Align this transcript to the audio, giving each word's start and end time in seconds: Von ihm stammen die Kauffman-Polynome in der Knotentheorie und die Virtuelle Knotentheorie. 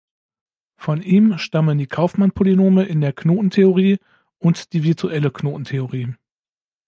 Von 0.77 1.03
ihm 1.03 1.37
stammen 1.37 1.77
die 1.77 1.85
Kauffman-Polynome 1.85 2.85
in 2.85 3.01
der 3.01 3.13
Knotentheorie 3.13 3.99
und 4.39 4.73
die 4.73 4.83
Virtuelle 4.83 5.29
Knotentheorie. 5.29 6.15